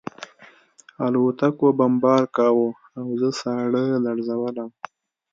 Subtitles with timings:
[1.05, 2.67] الوتکو بمبار کاوه
[2.99, 4.69] او زه ساړه لړزولم